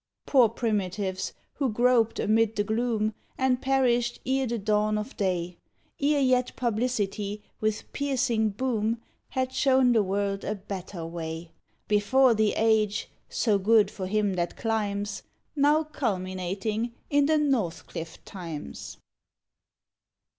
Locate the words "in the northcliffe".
17.11-18.17